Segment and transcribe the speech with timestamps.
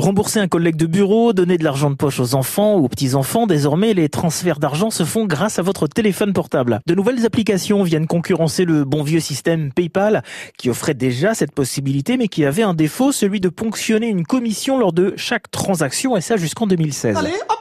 [0.00, 3.46] Rembourser un collègue de bureau, donner de l'argent de poche aux enfants ou aux petits-enfants,
[3.46, 6.80] désormais les transferts d'argent se font grâce à votre téléphone portable.
[6.86, 10.22] De nouvelles applications viennent concurrencer le bon vieux système PayPal
[10.56, 14.78] qui offrait déjà cette possibilité mais qui avait un défaut, celui de ponctionner une commission
[14.78, 17.18] lors de chaque transaction et ça jusqu'en 2016.
[17.18, 17.58] Allez, hop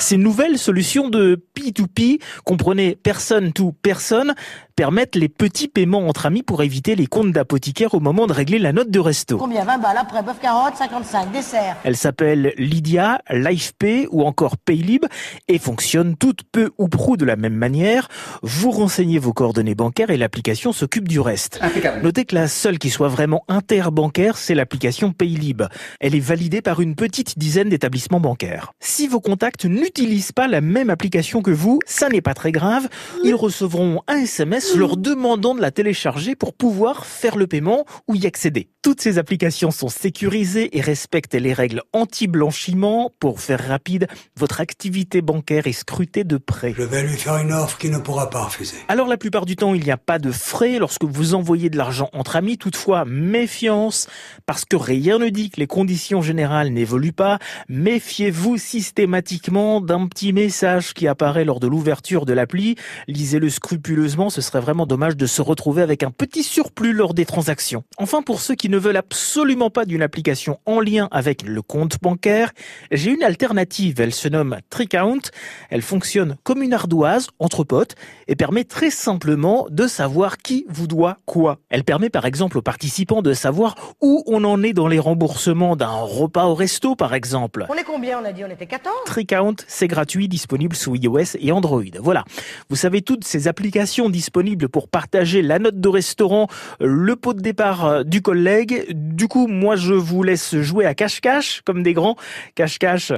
[0.00, 4.34] Ces nouvelles solutions de P2P, comprenez personne to personne,
[4.74, 8.58] permettent les petits paiements entre amis pour éviter les comptes d'apothicaire au moment de régler
[8.58, 9.38] la note de resto.
[9.38, 9.64] Combien?
[9.64, 11.76] 20 balles après bœuf carotte, 55, dessert.
[11.84, 15.04] Elle s'appelle Lydia, LifePay ou encore Paylib
[15.48, 18.08] et fonctionne toutes peu ou prou de la même manière.
[18.42, 21.58] Vous renseignez vos coordonnées bancaires et l'application s'occupe du reste.
[21.62, 22.02] Impeccable.
[22.02, 25.62] Notez que la seule qui soit vraiment interbancaire, c'est l'application Paylib.
[26.00, 28.72] Elle est validée par une petite dizaine d'établissements bancaires.
[28.80, 32.88] Si vos contacts n'utilisent pas la même application que vous, ça n'est pas très grave.
[33.24, 38.14] Ils recevront un SMS leur demandant de la télécharger pour pouvoir faire le paiement ou
[38.14, 38.68] y accéder.
[38.82, 43.12] Toutes ces applications sont sécurisées et respectent les règles anti-blanchiment.
[43.20, 46.74] Pour faire rapide, votre activité bancaire est scrutée de près.
[46.76, 48.76] Je vais lui faire une offre qu'il ne pourra pas refuser.
[48.88, 51.76] Alors la plupart du temps, il n'y a pas de frais lorsque vous envoyez de
[51.76, 52.58] l'argent entre amis.
[52.58, 54.08] Toutefois, méfiance,
[54.46, 57.38] parce que rien ne dit que les conditions générales n'évoluent pas.
[57.68, 62.74] Méfiez-vous systématiquement d'un petit message qui apparaît lors de l'ouverture de l'appli.
[63.06, 67.24] Lisez-le scrupuleusement, ce serait vraiment dommage de se retrouver avec un petit surplus lors des
[67.24, 67.84] transactions.
[67.96, 71.96] Enfin, pour ceux qui ne veulent absolument pas d'une application en lien avec le compte
[72.02, 72.52] bancaire,
[72.90, 73.98] j'ai une alternative.
[73.98, 75.22] Elle se nomme Tricount.
[75.70, 77.94] Elle fonctionne comme une ardoise entre potes
[78.28, 81.58] et permet très simplement de savoir qui vous doit quoi.
[81.70, 85.76] Elle permet par exemple aux participants de savoir où on en est dans les remboursements
[85.76, 87.64] d'un repas au resto par exemple.
[87.70, 88.20] On est combien?
[88.20, 91.82] On a dit on était 14 Tricount, c'est gratuit, disponible sous iOS et Android.
[92.00, 92.24] Voilà.
[92.68, 96.48] Vous savez toutes ces applications disponibles pour partager la note de restaurant,
[96.80, 98.86] le pot de départ euh, du collègue.
[98.90, 102.16] Du coup, moi, je vous laisse jouer à cache-cache, comme des grands.
[102.54, 103.12] Cache-cache,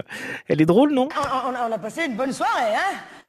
[0.49, 1.09] elle est drôle, non?
[1.15, 2.97] On, a passé une bonne soirée, hein?